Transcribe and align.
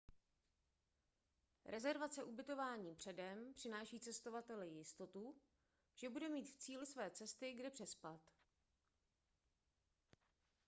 rezervace 1.65 2.23
ubytování 2.23 2.95
předem 2.95 3.53
přináší 3.53 3.99
cestovateli 3.99 4.67
jistotu 4.69 5.35
že 5.95 6.09
bude 6.09 6.29
mít 6.29 6.49
v 6.49 6.55
cíli 6.57 6.85
své 6.85 7.11
cesty 7.11 7.53
kde 7.53 7.69
přespat 7.69 8.21